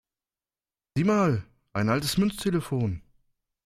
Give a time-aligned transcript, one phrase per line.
[0.95, 1.43] Sieh mal,
[1.73, 3.03] ein altes Münztelefon!